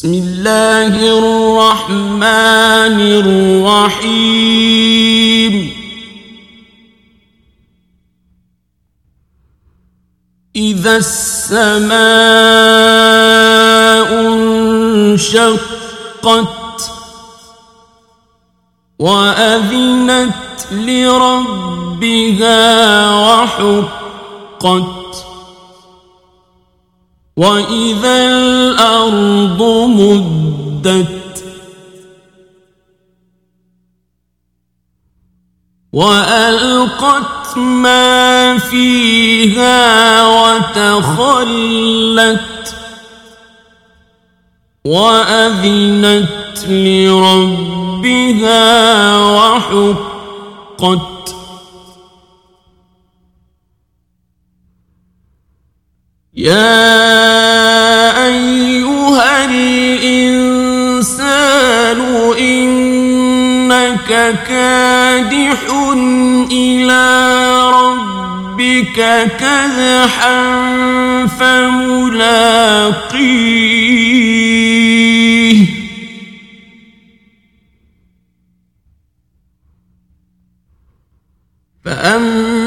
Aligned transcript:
بسم 0.00 0.14
الله 0.14 0.96
الرحمن 1.18 3.00
الرحيم. 4.00 5.54
إذا 10.56 10.96
السماء 10.96 11.90
انشقت 15.00 15.70
وأذنت 18.98 20.32
لربها 20.72 22.60
وحقت 23.16 24.99
وإذا 27.36 28.28
الأرض 28.28 29.62
مدت 29.88 31.44
وألقت 35.92 37.58
ما 37.58 38.58
فيها 38.58 40.26
وتخلت 40.26 42.40
وأذنت 44.84 46.66
لربها 46.68 48.58
وحقت 49.18 50.10
يا 56.34 57.09
الإنسان 59.50 61.20
إنك 62.38 64.08
كادح 64.48 65.60
إلى 66.50 67.06
ربك 67.70 68.98
كدحا 69.40 70.38
فملاقيه. 71.26 72.40
فأما 81.84 82.59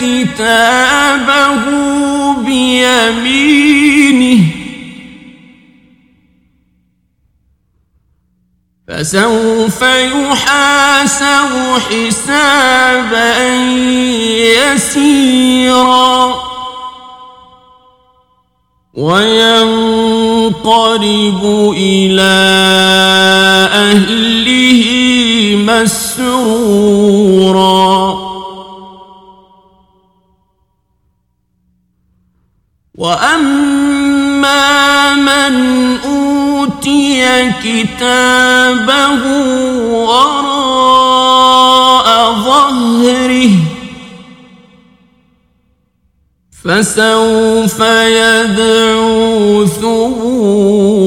كتابه 0.00 1.64
بيمينه. 2.34 4.44
فسوف 8.88 9.82
يحاسب 9.82 11.52
حسابا 11.90 13.38
يسيرا. 14.72 16.34
وينقلب 18.94 20.62
إلى 21.76 22.34
وأما 33.04 34.64
من 35.14 35.54
أوتي 36.04 37.52
كتابه 37.52 39.22
وراء 39.92 41.28
ظهره 42.32 43.50
فسوف 46.64 47.80
يدعو 48.20 49.66
ثبورا 49.66 51.04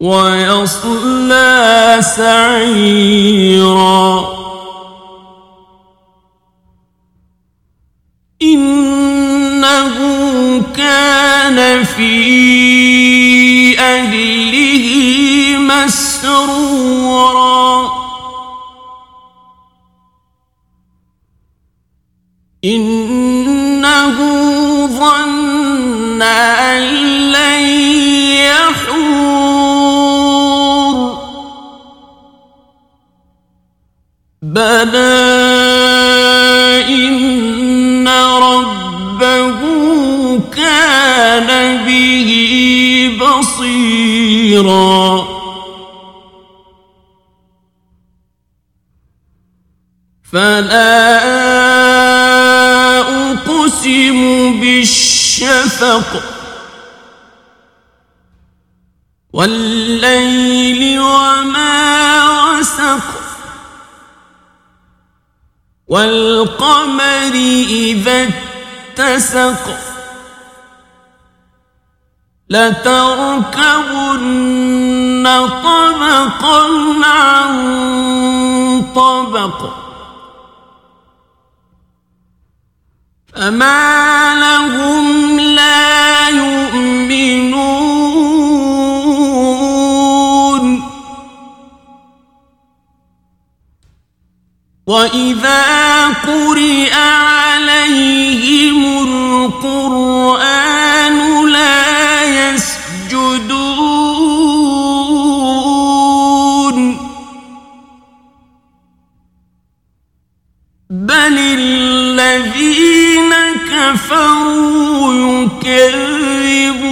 ويصلى 0.00 1.48
سعيرا 2.16 3.58
إنه 9.68 10.62
كان 10.76 11.84
في 11.84 12.18
أهله 13.78 14.86
مسرورا. 15.58 17.18
إنه 22.64 24.16
ظن 24.86 26.22
أن 26.22 26.82
لن 27.32 27.62
يحور. 28.48 29.38
بلى 34.42 35.07
ربه 39.22 40.40
كان 40.56 41.84
به 41.84 42.30
بصيرا. 43.20 44.98
فلا 50.32 51.18
أقسم 53.30 54.18
بالشفق 54.60 56.22
والليل 59.32 61.00
وما 61.00 62.24
وسق 62.30 63.04
والقمر 65.88 67.34
إذا 67.68 68.47
اتسق 68.98 69.78
لتركبن 72.50 73.78
طبقا 75.48 76.66
عن 77.04 77.52
طبق. 78.94 79.70
فما 83.34 84.34
لهم 84.34 85.40
لا 85.40 86.28
يؤمنون. 86.28 87.68
وإذا 94.86 96.08
قرئ 96.08 96.94
عليهم 96.94 98.67
بل 110.90 111.38
الذين 111.38 113.34
كفروا 113.70 115.14
يكذبون 115.14 116.88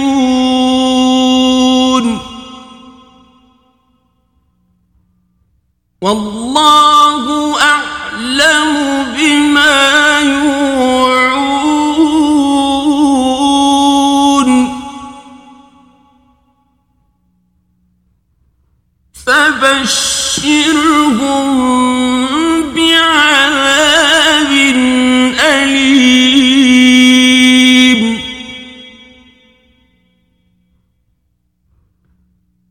والله 6.01 6.86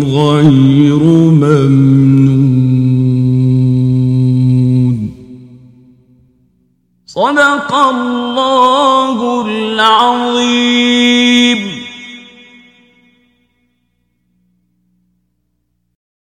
غير 0.09 1.03
ممنون. 1.45 2.33
صدق 7.07 7.75
الله 7.75 9.47
العظيم. 9.47 11.32